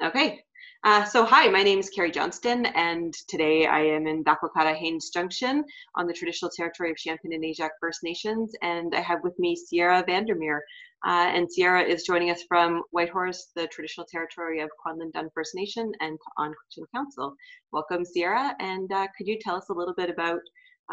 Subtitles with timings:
[0.00, 0.40] Okay.
[0.84, 5.10] Uh, so hi, my name is Carrie Johnston, and today I am in Dakwäkäda Haines
[5.10, 5.64] Junction
[5.96, 9.56] on the traditional territory of Champagne and Aishihik First Nations, and I have with me
[9.56, 10.62] Sierra Van der Meer.
[11.04, 15.90] Uh, and Sierra is joining us from Whitehorse, the traditional territory of Kwanlin First Nation
[16.00, 17.34] and Ta'an Kwäch'än Council.
[17.72, 20.40] Welcome, Sierra, and uh, could you tell us a little bit about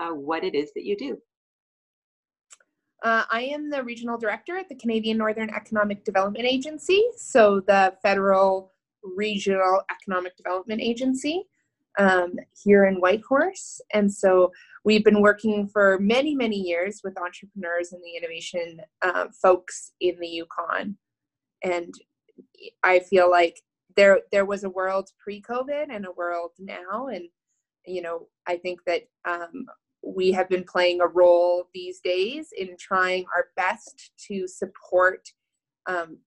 [0.02, 1.16] uh, what it is that you do?
[3.04, 7.94] Uh, I am the regional director at the Canadian Northern Economic Development Agency, so the
[8.02, 8.72] federal
[9.16, 11.46] regional economic development agency
[11.98, 12.34] um,
[12.64, 13.82] here in Whitehorse.
[13.94, 14.52] And so
[14.84, 20.20] we've been working for many, many years with entrepreneurs and the innovation uh, folks in
[20.20, 20.98] the Yukon.
[21.64, 21.94] And
[22.84, 23.62] I feel like
[23.96, 27.30] there there was a world pre-COVID and a world now, and
[27.86, 29.66] you know I think that um,
[30.04, 35.28] we have been playing a role these days in trying our best to support
[35.88, 36.18] um,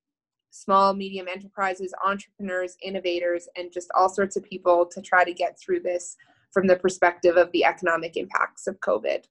[0.50, 5.58] small, medium enterprises, entrepreneurs, innovators, and just all sorts of people to try to get
[5.60, 6.16] through this
[6.52, 9.24] from the perspective of the economic impacts of COVID.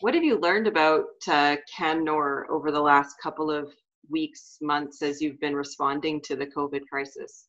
[0.00, 3.72] What have you learned about uh, CanNor over the last couple of
[4.10, 7.46] weeks, months as you've been responding to the COVID crisis?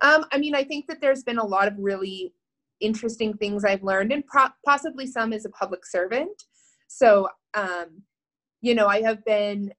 [0.00, 2.32] Um, I mean, I think that there's been a lot of really
[2.80, 6.44] interesting things I've learned, and pro- possibly some as a public servant.
[6.88, 8.02] So, um,
[8.60, 9.72] you know, I have been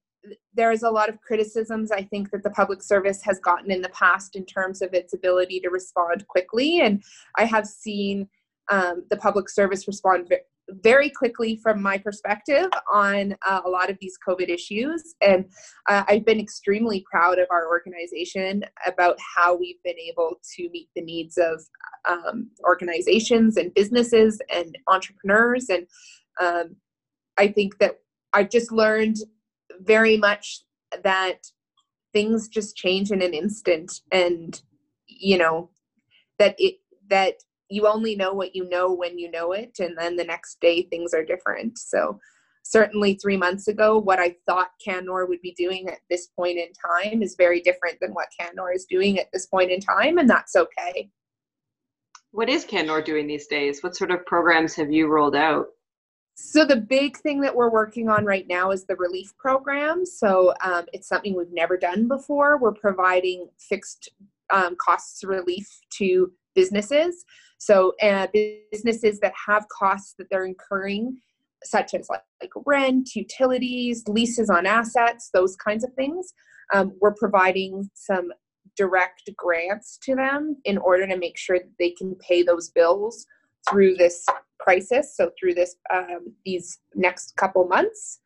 [0.53, 3.89] there's a lot of criticisms I think that the public service has gotten in the
[3.89, 6.81] past in terms of its ability to respond quickly.
[6.81, 7.03] And
[7.37, 8.27] I have seen
[8.69, 10.33] um, the public service respond
[10.69, 15.15] very quickly from my perspective on uh, a lot of these COVID issues.
[15.21, 15.45] And
[15.89, 20.89] uh, I've been extremely proud of our organization about how we've been able to meet
[20.95, 21.63] the needs of
[22.07, 25.69] um, organizations and businesses and entrepreneurs.
[25.69, 25.87] And
[26.41, 26.75] um,
[27.37, 27.99] I think that
[28.33, 29.17] I've just learned
[29.81, 30.63] very much
[31.03, 31.45] that
[32.13, 34.61] things just change in an instant and
[35.07, 35.69] you know
[36.39, 36.75] that it
[37.09, 37.35] that
[37.69, 40.83] you only know what you know when you know it and then the next day
[40.83, 41.77] things are different.
[41.77, 42.19] So
[42.63, 46.67] certainly three months ago what i thought CanNor would be doing at this point in
[46.73, 50.29] time is very different than what CanNor is doing at this point in time and
[50.29, 51.09] that's okay.
[52.31, 53.81] What is CanNor doing these days?
[53.81, 55.67] What sort of programs have you rolled out
[56.39, 60.05] so the big thing that we're working on right now is the relief program.
[60.05, 62.59] So um, it's something we've never done before.
[62.59, 64.09] We're providing fixed
[64.51, 65.67] um, costs relief
[65.97, 67.25] to businesses.
[67.57, 68.27] So uh,
[68.71, 71.17] businesses that have costs that they're incurring,
[71.63, 76.35] such as like, like rent, utilities, leases on assets, those kinds of things.
[76.71, 78.31] Um, we're providing some
[78.75, 83.25] direct grants to them in order to make sure that they can pay those bills
[83.67, 84.23] through this
[84.59, 88.19] crisis so through this um, these next couple months.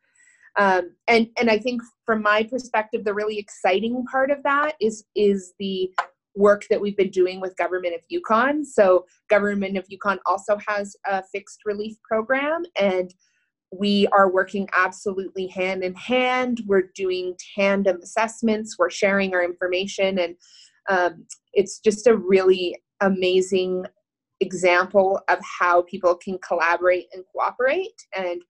[0.56, 5.04] Um, and and i think from my perspective the really exciting part of that is
[5.14, 5.90] is the
[6.34, 8.64] work that we've been doing with government of yukon.
[8.64, 13.12] So government of yukon also has a fixed relief program and
[13.74, 16.62] we are working absolutely hand in hand.
[16.66, 18.76] We're doing tandem assessments.
[18.78, 20.36] We're sharing our information and
[20.88, 23.86] um, it's just a really amazing
[24.42, 28.42] example of how people can collaborate and cooperate and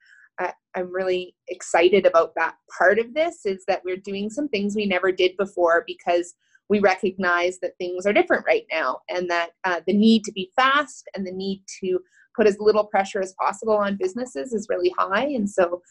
[0.75, 4.87] i'm really excited about that part of this is that we're doing some things we
[4.87, 6.35] never did before because
[6.69, 10.51] we recognize that things are different right now and that uh, the need to be
[10.57, 12.01] fast and the need to
[12.35, 15.83] put as little pressure as possible on businesses is really high and so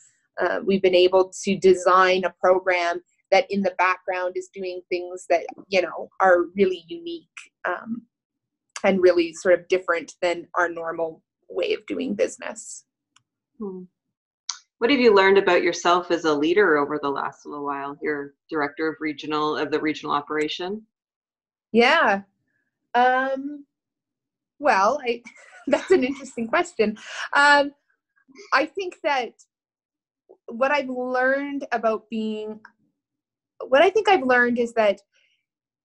[0.41, 2.99] uh, we've been able to design a program
[3.31, 7.27] that in the background is doing things that you know are really unique
[7.65, 8.01] um,
[8.83, 12.85] and really sort of different than our normal way of doing business.
[13.59, 13.83] Hmm.
[14.79, 17.95] What have you learned about yourself as a leader over the last little while?
[18.01, 20.81] You're director of regional of the regional operation.
[21.71, 22.21] Yeah.
[22.95, 23.65] Um,
[24.59, 25.21] well, I,
[25.67, 26.97] that's an interesting question.
[27.35, 27.71] Um,
[28.53, 29.33] I think that
[30.47, 32.59] what I've learned about being,
[33.67, 35.01] what I think I've learned is that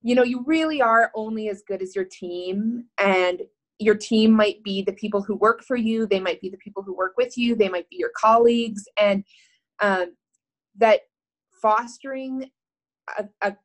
[0.03, 3.43] you know you really are only as good as your team and
[3.79, 6.83] your team might be the people who work for you they might be the people
[6.83, 9.25] who work with you they might be your colleagues and
[9.81, 10.15] um,
[10.77, 11.01] that
[11.61, 12.51] fostering
[13.19, 13.57] a, a,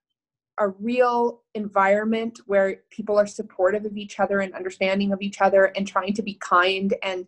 [0.59, 5.65] a real environment where people are supportive of each other and understanding of each other
[5.75, 7.25] and trying to be kind and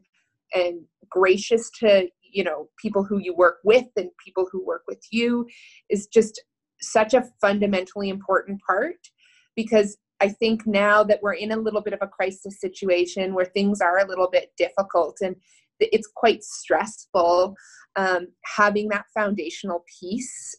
[0.53, 5.03] and gracious to you know people who you work with and people who work with
[5.11, 5.47] you
[5.89, 6.43] is just
[6.91, 9.09] such a fundamentally important part
[9.55, 13.45] because I think now that we're in a little bit of a crisis situation where
[13.45, 15.35] things are a little bit difficult and
[15.79, 17.55] it's quite stressful,
[17.95, 20.55] um, having that foundational piece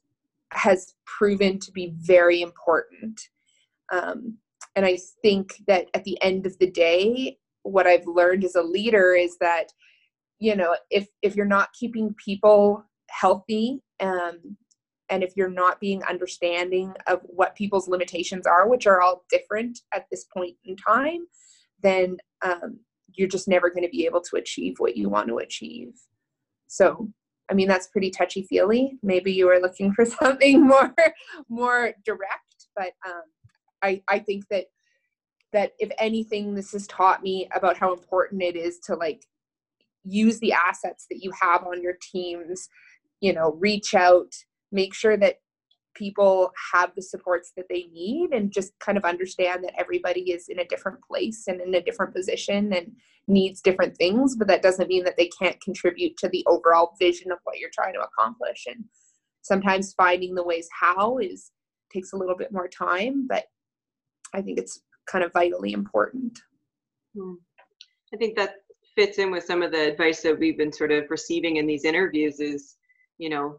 [0.53, 3.21] has proven to be very important.
[3.93, 4.39] Um,
[4.77, 8.63] and I think that at the end of the day, what I've learned as a
[8.63, 9.73] leader is that,
[10.39, 14.57] you know, if if you're not keeping people healthy, um,
[15.15, 19.79] and if you're not being understanding of what people's limitations are, which are all different
[19.95, 21.27] at this point in time,
[21.83, 22.81] then um,
[23.13, 25.93] you're just never going to be able to achieve what you want to achieve.
[26.67, 27.09] So
[27.49, 28.99] I mean, that's pretty touchy feely.
[29.03, 30.93] Maybe you were looking for something more,
[31.49, 33.23] more direct, but um,
[33.83, 34.65] I, I think that
[35.53, 39.23] that if anything, this has taught me about how important it is to like
[40.03, 42.69] use the assets that you have on your teams.
[43.21, 44.33] You know, reach out,
[44.75, 45.37] make sure that
[45.95, 50.49] people have the supports that they need and just kind of understand that everybody is
[50.49, 52.93] in a different place and in a different position and
[53.29, 57.33] needs different things but that doesn't mean that they can't contribute to the overall vision
[57.33, 58.85] of what you're trying to accomplish and
[59.43, 61.53] sometimes finding the ways how is
[61.93, 63.45] takes a little bit more time but
[64.35, 66.39] i think it's kind of vitally important
[67.17, 67.35] hmm.
[68.13, 68.57] i think that
[68.95, 71.85] fits in with some of the advice that we've been sort of receiving in these
[71.85, 72.77] interviews is
[73.17, 73.59] you know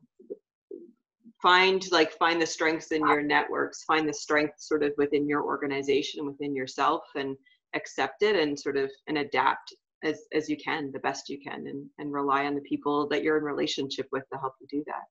[1.45, 5.43] find like find the strengths in your networks find the strengths sort of within your
[5.43, 7.37] organization within yourself and
[7.75, 11.67] accept it and sort of and adapt as as you can the best you can
[11.67, 14.83] and and rely on the people that you're in relationship with to help you do
[14.87, 15.03] that.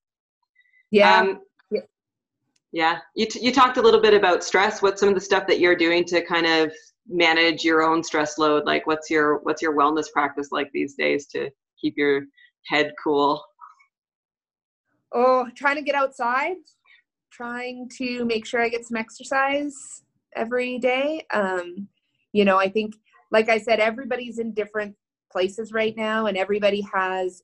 [0.91, 1.21] Yeah.
[1.21, 1.41] Um,
[1.71, 1.81] yeah.
[2.73, 2.99] yeah.
[3.15, 4.83] You, t- you talked a little bit about stress.
[4.83, 6.73] What's some of the stuff that you're doing to kind of
[7.09, 8.65] manage your own stress load?
[8.65, 11.51] Like what's your what's your wellness practice like these days to
[11.81, 12.23] keep your
[12.67, 13.45] head cool
[15.15, 16.57] oh, trying to get outside,
[17.31, 19.75] trying to make sure I get some exercise
[20.37, 21.25] every day.
[21.33, 21.89] Um,
[22.33, 22.95] you know, I think,
[23.31, 24.95] like I said, everybody's in different
[25.31, 27.43] places right now and everybody has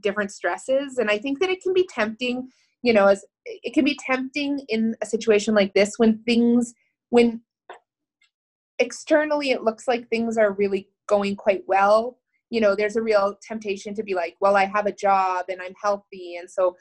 [0.00, 0.98] different stresses.
[0.98, 2.48] And I think that it can be tempting,
[2.82, 6.74] you know, as it can be tempting in a situation like this when things,
[7.10, 7.40] when
[8.78, 12.18] externally it looks like things are really going quite well
[12.50, 15.60] you know there's a real temptation to be like well i have a job and
[15.60, 16.36] i'm healthy.
[16.36, 16.76] And so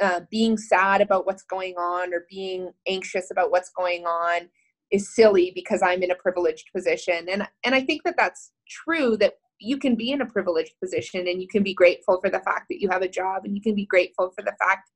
[0.00, 4.48] uh, being sad about what's going on or being anxious about what's going on
[4.90, 7.26] is silly because i'm in a privileged position.
[7.30, 11.28] And and i think that that's true that you can be in a privileged position
[11.28, 13.62] and you can be grateful for the fact that you have a job and you
[13.62, 14.90] can be grateful for the fact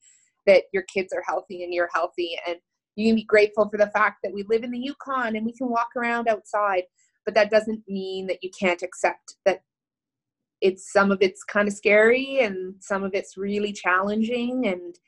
[0.46, 2.36] that your kids are healthy and you're healthy.
[2.48, 2.56] And
[2.96, 5.52] you can be grateful for the fact that we live in the yukon and we
[5.52, 6.84] can walk around outside
[7.26, 9.60] but that doesn't mean that you can't accept that
[10.66, 14.98] it's some of it's kind of scary and some of it's really challenging and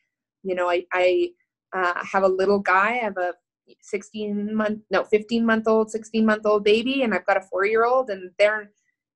[0.42, 1.28] you know i i
[1.76, 3.32] uh, have a little guy i have a
[3.82, 7.66] 16 month no 15 month old 16 month old baby and i've got a four
[7.66, 8.70] year old and they're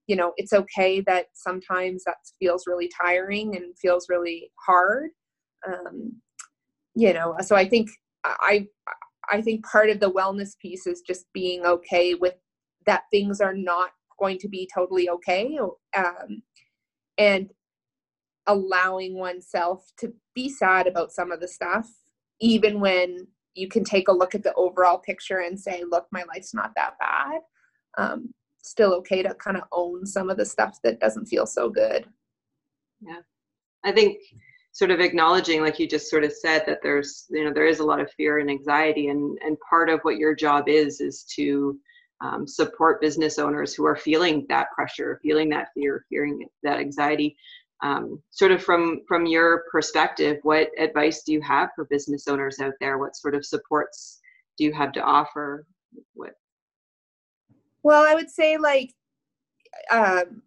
[0.09, 5.11] you know it's okay that sometimes that feels really tiring and feels really hard
[5.67, 6.13] um,
[6.95, 7.89] you know so i think
[8.25, 8.67] i
[9.31, 12.35] i think part of the wellness piece is just being okay with
[12.85, 13.91] that things are not
[14.23, 15.59] going to be totally okay
[15.97, 16.43] um,
[17.19, 17.51] and
[18.47, 21.89] allowing oneself to be sad about some of the stuff
[22.41, 26.25] even when you can take a look at the overall picture and say look my
[26.25, 27.41] life's not that bad.
[27.99, 28.33] Um,
[28.63, 32.07] still okay to kind of own some of the stuff that doesn't feel so good.
[33.01, 33.21] Yeah.
[33.85, 34.19] I think
[34.73, 37.81] sort of acknowledging like you just sort of said that there's you know there is
[37.81, 41.25] a lot of fear and anxiety and and part of what your job is is
[41.35, 41.79] to
[42.23, 47.37] um, support business owners who are feeling that pressure, feeling that fear, fearing that anxiety.
[47.83, 52.61] Um, sort of from from your perspective, what advice do you have for business owners
[52.61, 52.99] out there?
[52.99, 54.21] What sort of supports
[54.57, 55.67] do you have to offer?
[56.15, 56.35] What?
[57.83, 58.95] Well, I would say like
[59.91, 60.43] um,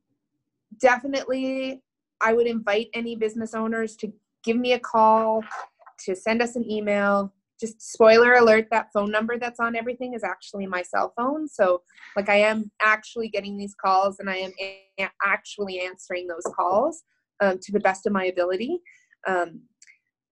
[0.79, 1.81] definitely,
[2.21, 4.13] I would invite any business owners to
[4.43, 5.43] give me a call,
[6.05, 7.33] to send us an email,
[7.65, 11.47] just spoiler alert that phone number that's on everything is actually my cell phone.
[11.47, 11.81] So
[12.15, 17.03] like i am actually getting these calls and i am a- actually answering those calls
[17.41, 18.79] um, to the best of my ability.
[19.27, 19.61] Um,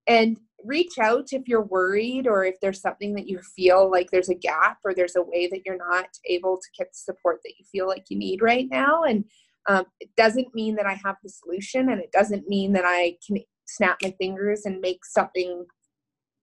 [0.07, 4.29] and reach out if you're worried or if there's something that you feel like there's
[4.29, 7.53] a gap or there's a way that you're not able to get the support that
[7.57, 9.03] you feel like you need right now.
[9.03, 9.25] And
[9.67, 13.15] um, it doesn't mean that i have the solution and it doesn't mean that i
[13.25, 15.65] can snap my fingers and make something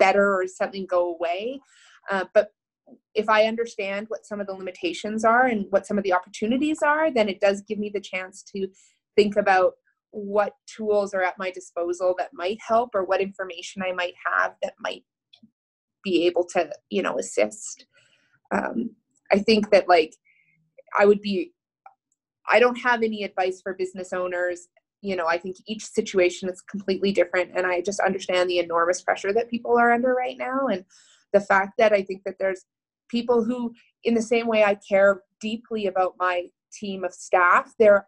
[0.00, 1.61] better or something go away.
[2.11, 2.49] Uh, but
[3.14, 6.83] if I understand what some of the limitations are and what some of the opportunities
[6.83, 8.66] are, then it does give me the chance to
[9.16, 9.75] think about
[10.11, 14.54] what tools are at my disposal that might help or what information I might have
[14.62, 15.04] that might
[16.02, 17.87] be able to, you know, assist.
[18.52, 18.90] Um,
[19.30, 20.16] I think that like
[20.99, 21.52] I would be,
[22.49, 24.66] I don't have any advice for business owners
[25.02, 27.52] you know, I think each situation is completely different.
[27.54, 30.66] And I just understand the enormous pressure that people are under right now.
[30.66, 30.85] And
[31.33, 32.64] the fact that I think that there's
[33.09, 33.73] people who,
[34.04, 38.07] in the same way I care deeply about my team of staff, there are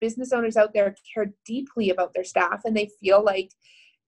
[0.00, 3.50] business owners out there care deeply about their staff and they feel like,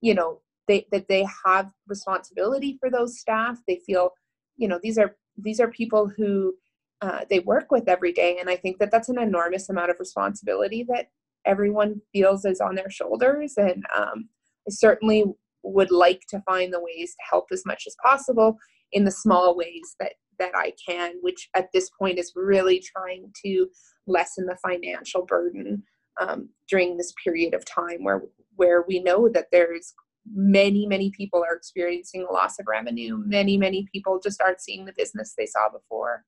[0.01, 3.59] you know, they, that they have responsibility for those staff.
[3.67, 4.13] They feel,
[4.57, 6.55] you know, these are these are people who
[7.01, 9.99] uh, they work with every day, and I think that that's an enormous amount of
[9.99, 11.09] responsibility that
[11.47, 13.55] everyone feels is on their shoulders.
[13.57, 14.29] And um,
[14.67, 15.25] I certainly
[15.63, 18.57] would like to find the ways to help as much as possible
[18.93, 23.31] in the small ways that that I can, which at this point is really trying
[23.45, 23.69] to
[24.07, 25.83] lessen the financial burden
[26.21, 28.23] um, during this period of time where
[28.57, 29.95] where we know that there's
[30.33, 34.85] many many people are experiencing a loss of revenue many many people just aren't seeing
[34.85, 36.25] the business they saw before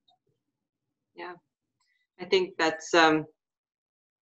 [1.15, 1.35] yeah
[2.19, 3.27] i think that's um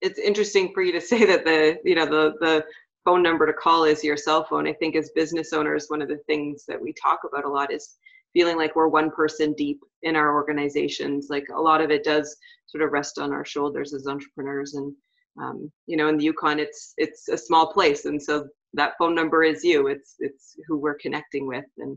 [0.01, 2.65] it's interesting for you to say that the you know the the
[3.05, 4.67] phone number to call is your cell phone.
[4.67, 7.73] I think as business owners one of the things that we talk about a lot
[7.73, 7.97] is
[8.33, 11.29] feeling like we're one person deep in our organizations.
[11.31, 14.95] Like a lot of it does sort of rest on our shoulders as entrepreneurs and
[15.41, 18.05] um, you know in the yukon it's it's a small place.
[18.05, 19.89] And so that phone number is you.
[19.89, 21.65] It's it's who we're connecting with.
[21.79, 21.97] And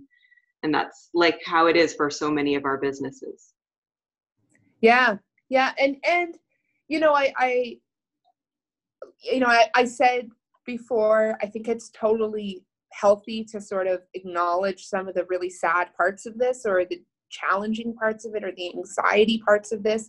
[0.63, 3.53] and that's like how it is for so many of our businesses.
[4.81, 5.17] Yeah.
[5.49, 5.73] Yeah.
[5.77, 6.37] And and
[6.87, 7.77] you know i i
[9.23, 10.29] you know I, I said
[10.65, 12.63] before i think it's totally
[12.93, 17.01] healthy to sort of acknowledge some of the really sad parts of this or the
[17.29, 20.07] challenging parts of it or the anxiety parts of this.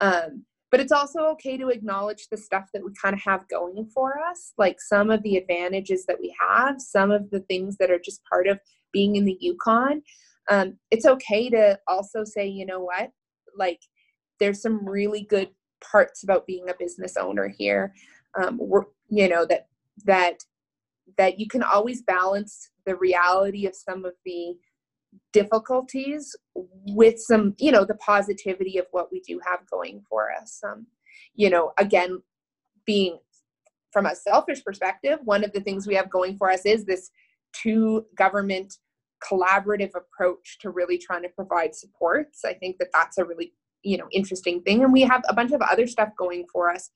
[0.00, 3.86] Um, but it's also okay to acknowledge the stuff that we kind of have going
[3.92, 7.90] for us like some of the advantages that we have some of the things that
[7.90, 8.58] are just part of
[8.92, 10.02] being in the yukon.
[10.48, 13.10] Um, it's okay to also say you know what?
[13.56, 13.80] Like
[14.40, 15.50] there's some really good
[15.84, 17.92] parts about being a business owner here
[18.40, 18.60] um,
[19.08, 19.66] you know that
[20.04, 20.44] that
[21.18, 24.56] that you can always balance the reality of some of the
[25.32, 30.60] difficulties with some you know the positivity of what we do have going for us.
[30.66, 30.86] Um
[31.34, 32.22] you know again
[32.86, 33.18] being
[33.92, 37.10] from a selfish perspective one of the things we have going for us is this
[37.52, 38.78] two government
[39.22, 42.44] collaborative approach to really trying to provide supports.
[42.44, 44.82] I think that that's a really you know interesting thing.
[44.82, 46.90] And we have a bunch of other stuff going for us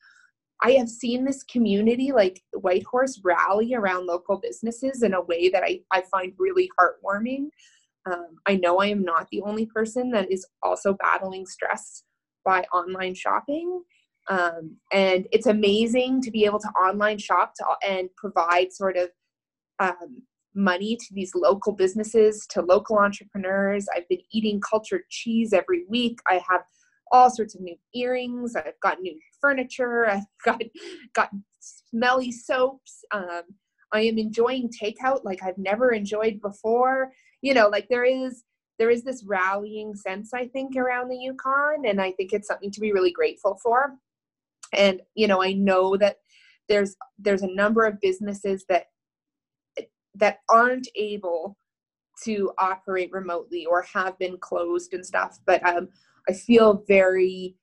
[0.63, 5.63] I have seen this community like Whitehorse rally around local businesses in a way that
[5.63, 7.49] I, I find really heartwarming.
[8.11, 12.05] Um, I know I am not the only person that is also battling stress
[12.45, 13.83] by online shopping.
[14.29, 19.11] Um, and it's amazing to be able to online shop to, and provide sort of
[19.79, 20.23] um,
[20.55, 23.87] money to these local businesses, to local entrepreneurs.
[23.95, 26.19] I've been eating cultured cheese every week.
[26.29, 26.63] I have
[27.13, 28.57] all sorts of new earrings.
[28.57, 30.07] I've got new furniture.
[30.11, 30.63] I've got
[31.15, 33.05] got smelly soaps.
[33.13, 33.43] Um,
[33.93, 37.13] I am enjoying takeout like I've never enjoyed before.
[37.43, 38.45] You know, like there is
[38.79, 42.71] there is this rallying sense I think around the Yukon, and I think it's something
[42.73, 43.95] to be really grateful for.
[44.73, 46.17] And you know, I know that
[46.69, 48.87] there's there's a number of businesses that
[50.15, 51.57] that aren't able
[52.25, 55.89] to operate remotely or have been closed and stuff but um,
[56.29, 57.57] I feel very,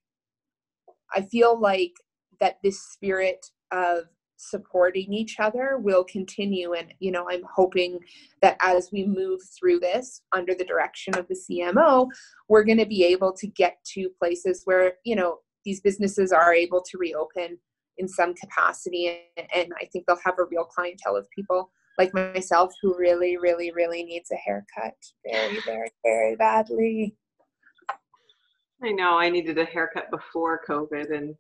[1.14, 1.94] I feel like
[2.40, 4.06] that this spirit of
[4.38, 6.74] supporting each other will continue.
[6.74, 8.00] And, you know, I'm hoping
[8.42, 12.08] that as we move through this under the direction of the CMO,
[12.50, 16.54] we're going to be able to get to places where, you know, these businesses are
[16.54, 17.58] able to reopen
[17.98, 19.20] in some capacity.
[19.38, 23.72] And I think they'll have a real clientele of people like myself who really, really,
[23.72, 24.96] really needs a haircut
[25.32, 27.16] very, very, very badly.
[28.84, 31.36] I know I needed a haircut before COVID and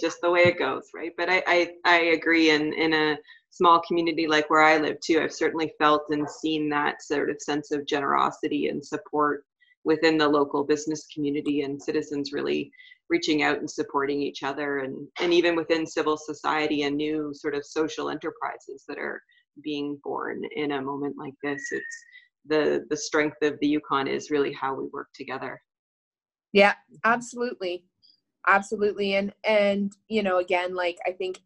[0.00, 1.12] just the way it goes, right?
[1.16, 2.50] But I, I, I agree.
[2.50, 3.16] In, in a
[3.50, 7.40] small community like where I live too, I've certainly felt and seen that sort of
[7.40, 9.44] sense of generosity and support
[9.84, 12.70] within the local business community and citizens really
[13.10, 17.54] reaching out and supporting each other and, and even within civil society and new sort
[17.54, 19.20] of social enterprises that are
[19.62, 21.62] being born in a moment like this.
[21.72, 22.04] It's
[22.46, 25.60] the the strength of the Yukon is really how we work together.
[26.52, 27.84] Yeah, absolutely.
[28.46, 29.14] Absolutely.
[29.14, 31.40] And and you know, again, like I think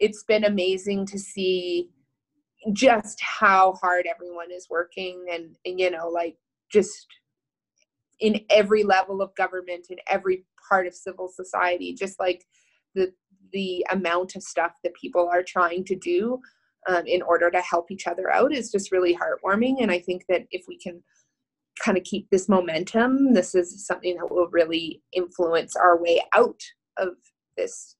[0.00, 1.90] it's been amazing to see
[2.72, 6.36] just how hard everyone is working and, and you know, like
[6.72, 7.06] just
[8.20, 12.44] in every level of government in every part of civil society, just like
[12.94, 13.12] the
[13.52, 16.38] the amount of stuff that people are trying to do
[16.88, 19.76] um, in order to help each other out is just really heartwarming.
[19.80, 21.02] And I think that if we can
[21.84, 26.60] kind of keep this momentum, this is something that will really influence our way out
[26.96, 27.10] of
[27.56, 27.96] this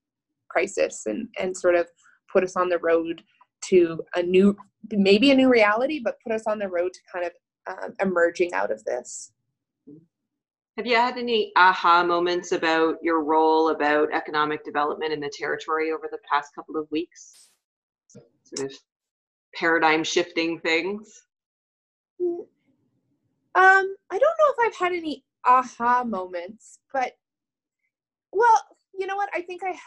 [0.49, 1.87] crisis and and sort of
[2.33, 3.23] put us on the road
[3.61, 4.57] to a new
[4.91, 7.33] maybe a new reality but put us on the road to kind of
[7.69, 9.33] um, emerging out of this.
[10.77, 15.91] Have you had any aha moments about your role about economic development in the territory
[15.91, 17.51] over the past couple of weeks?
[18.07, 18.77] Sort of
[19.55, 21.25] paradigm shifting things?
[22.23, 22.47] Mm,
[23.55, 27.13] um i don't know if i've had any aha moments but
[28.33, 28.63] well
[28.99, 29.31] you know what?
[29.35, 29.79] I think i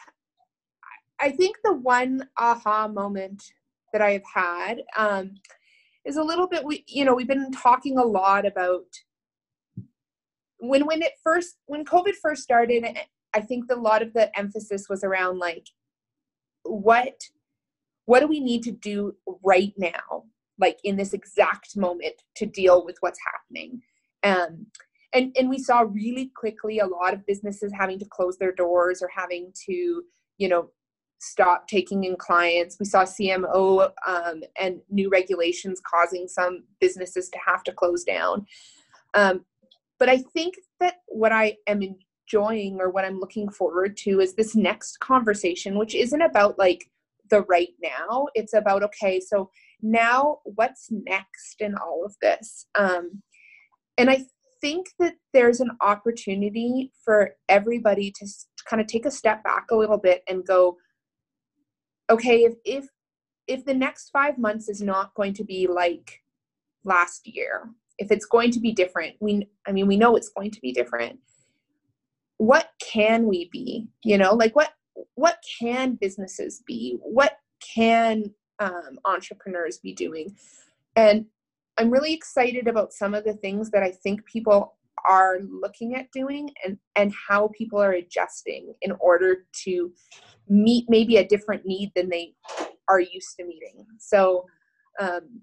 [1.20, 3.44] i think the one aha moment
[3.94, 5.32] that i've had um
[6.06, 8.86] is a little bit we you know we've been talking a lot about
[10.60, 12.86] when when it first when covid first started
[13.34, 15.68] i think a lot of the emphasis was around like
[16.63, 17.22] what
[18.06, 20.24] what do we need to do right now
[20.62, 23.82] like in this exact moment to deal with what's happening.
[24.24, 24.68] Um
[25.13, 29.01] and and we saw really quickly a lot of businesses having to close their doors
[29.01, 30.03] or having to
[30.38, 30.70] you know
[31.20, 32.77] stop taking in clients.
[32.80, 38.46] We saw cmo um, and new regulations causing some businesses to have to close down.
[39.13, 39.46] Um,
[40.00, 44.34] but i think that what i am enjoying or what i'm looking forward to is
[44.34, 46.89] this next conversation which isn't about like
[47.32, 48.27] the right now.
[48.36, 49.50] It's about okay so
[49.81, 52.65] now what's next in all of this?
[52.75, 53.21] Um,
[53.97, 54.23] and i
[54.61, 58.27] think that there's an opportunity for everybody to
[58.69, 60.77] kind of take a step back a little bit and go
[62.09, 62.85] okay if if
[63.47, 66.19] if the next 5 months is not going to be like
[66.85, 70.51] last year if it's going to be different we i mean we know it's going
[70.51, 71.19] to be different
[72.41, 73.88] what can we be?
[74.03, 74.73] You know like what
[75.13, 76.97] what can businesses be?
[77.01, 77.38] What
[77.75, 80.34] can um, entrepreneurs be doing
[80.96, 81.25] and
[81.77, 84.75] I'm really excited about some of the things that I think people
[85.06, 89.91] are looking at doing and and how people are adjusting in order to
[90.48, 92.36] meet maybe a different need than they
[92.88, 93.86] are used to meeting.
[93.98, 94.46] So
[95.00, 95.41] um,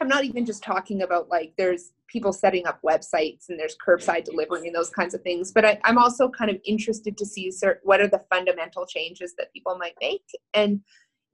[0.00, 4.24] I'm not even just talking about like there's people setting up websites and there's curbside
[4.24, 7.50] delivery and those kinds of things, but I, am also kind of interested to see
[7.50, 10.80] cert- what are the fundamental changes that people might make and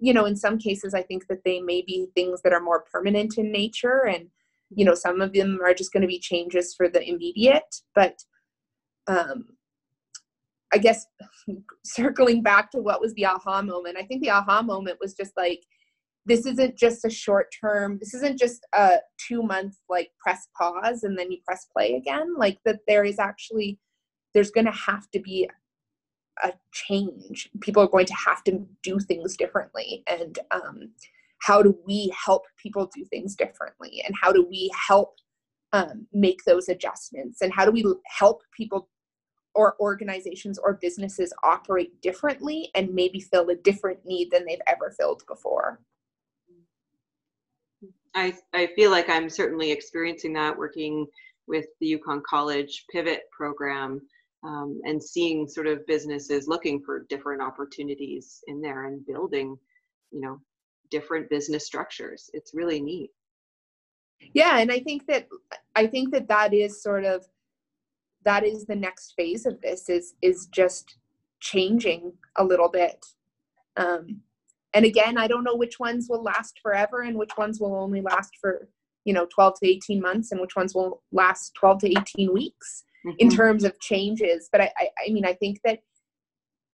[0.03, 2.85] you know in some cases i think that they may be things that are more
[2.93, 4.27] permanent in nature and
[4.75, 8.17] you know some of them are just going to be changes for the immediate but
[9.07, 9.45] um
[10.75, 11.07] i guess
[11.85, 15.33] circling back to what was the aha moment i think the aha moment was just
[15.37, 15.61] like
[16.27, 18.97] this isn't just a short term this isn't just a
[19.29, 23.21] two month like press pause and then you press play again like that there is
[23.21, 23.79] actually
[24.35, 25.49] there's going to have to be
[26.42, 27.51] a change.
[27.61, 30.03] People are going to have to do things differently.
[30.07, 30.90] And um,
[31.40, 34.03] how do we help people do things differently?
[34.07, 35.16] And how do we help
[35.73, 37.42] um, make those adjustments?
[37.42, 38.88] And how do we help people
[39.55, 44.95] or organizations or businesses operate differently and maybe fill a different need than they've ever
[44.99, 45.81] filled before?
[48.14, 51.07] I, I feel like I'm certainly experiencing that working
[51.47, 54.01] with the Yukon College Pivot program
[54.45, 59.57] um, and seeing sort of businesses looking for different opportunities in there and building,
[60.11, 60.41] you know,
[60.91, 62.29] different business structures.
[62.33, 63.11] It's really neat.
[64.35, 65.29] Yeah, and I think that
[65.75, 67.25] I think that that is sort of
[68.25, 70.97] that is the next phase of this is is just
[71.41, 73.05] changing a little bit.
[73.77, 74.21] Um,
[74.75, 78.01] and again, I don't know which ones will last forever and which ones will only
[78.01, 78.69] last for
[79.05, 82.85] you know 12 to 18 months and which ones will last 12 to 18 weeks
[83.07, 83.17] mm-hmm.
[83.19, 84.49] in terms of changes.
[84.51, 85.81] But I, I, I mean, I think that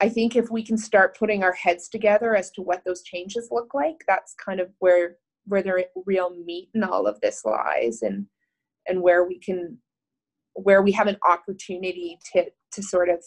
[0.00, 3.48] I think if we can start putting our heads together as to what those changes
[3.50, 8.02] look like, that's kind of where where the real meat in all of this lies,
[8.02, 8.26] and
[8.86, 9.78] and where we can
[10.54, 13.24] where we have an opportunity to to sort of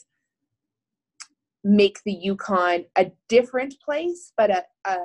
[1.63, 4.97] make the Yukon a different place, but a, a,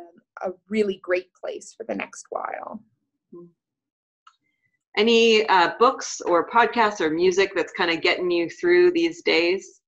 [0.42, 2.82] a really great place for the next while.
[3.34, 3.46] Mm-hmm
[4.96, 9.80] any uh, books or podcasts or music that's kind of getting you through these days?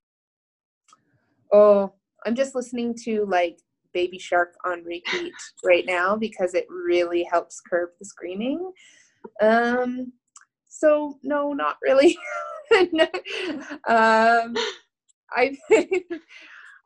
[1.52, 1.92] Oh,
[2.26, 3.58] I'm just listening to like
[3.92, 5.32] Baby Shark on repeat
[5.64, 8.72] right now because it really helps curb the screaming.
[9.40, 10.12] Um,
[10.68, 12.16] so no, not really.
[13.88, 14.54] um,
[15.30, 15.56] I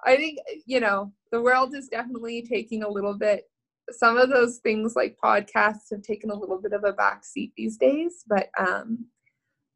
[0.04, 3.44] I think you know the world is definitely taking a little bit
[3.90, 7.76] some of those things like podcasts have taken a little bit of a backseat these
[7.76, 9.06] days but um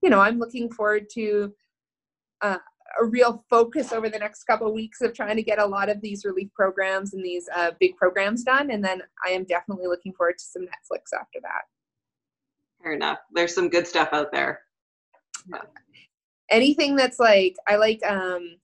[0.02, 1.52] you know i'm looking forward to
[2.42, 2.58] uh,
[3.00, 5.88] a real focus over the next couple of weeks of trying to get a lot
[5.88, 9.86] of these relief programs and these uh, big programs done and then i am definitely
[9.86, 11.62] looking forward to some netflix after that.
[12.82, 13.18] Fair enough.
[13.32, 14.60] There's some good stuff out there.
[15.50, 15.62] Yeah.
[16.50, 18.56] anything that's like i like um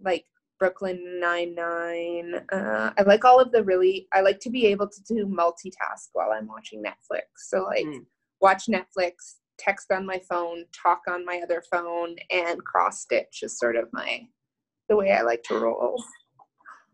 [0.00, 0.24] like
[0.58, 2.34] Brooklyn Nine Nine.
[2.52, 4.08] Uh, I like all of the really.
[4.12, 7.22] I like to be able to do multitask while I'm watching Netflix.
[7.36, 8.04] So like, mm.
[8.40, 13.58] watch Netflix, text on my phone, talk on my other phone, and cross stitch is
[13.58, 14.26] sort of my
[14.88, 16.02] the way I like to roll.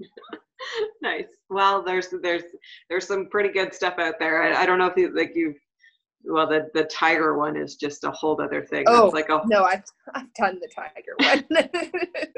[1.03, 1.27] nice.
[1.51, 2.43] Well, there's there's
[2.89, 4.43] there's some pretty good stuff out there.
[4.43, 5.57] I, I don't know if you like you've
[6.25, 8.85] well the the tiger one is just a whole other thing.
[8.89, 11.69] Oh That's like a no, I've I've done the tiger one.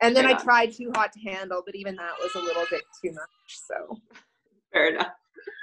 [0.00, 0.26] and then.
[0.26, 3.28] I tried too hot to handle, but even that was a little bit too much.
[3.48, 3.98] So
[4.72, 5.12] fair enough.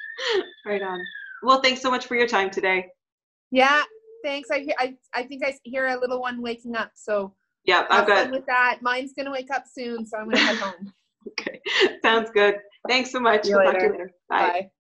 [0.66, 1.00] right on.
[1.44, 2.88] Well, thanks so much for your time today.
[3.52, 3.84] Yeah,
[4.24, 4.50] thanks.
[4.52, 6.92] I I I think I hear a little one waking up.
[6.96, 7.36] So
[7.66, 8.80] yeah, I've got with that.
[8.82, 10.94] Mine's gonna wake up soon, so I'm gonna head home.
[11.30, 11.60] okay,
[12.02, 12.56] sounds good.
[12.88, 13.44] Thanks so much.
[13.44, 14.12] See you later.
[14.30, 14.38] Bye.
[14.38, 14.72] Bye.